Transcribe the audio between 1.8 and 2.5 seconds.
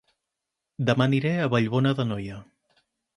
d'Anoia